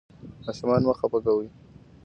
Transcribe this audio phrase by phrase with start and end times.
[0.45, 1.47] ماشومان مه خفه کوئ.